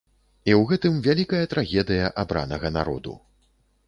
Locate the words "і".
0.49-0.51